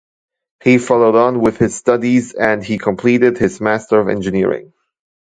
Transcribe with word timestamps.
He 0.63 0.79
followed 0.79 1.13
on 1.13 1.41
with 1.41 1.57
his 1.59 1.75
studies 1.75 2.33
and 2.33 2.63
he 2.63 2.79
completed 2.79 3.37
his 3.37 3.61
Master 3.61 3.99
of 3.99 4.09
Engineering. 4.09 4.73